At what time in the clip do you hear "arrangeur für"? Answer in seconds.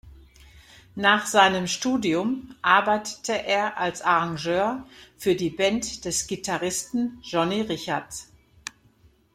4.01-5.35